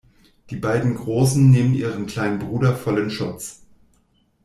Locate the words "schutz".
3.11-3.61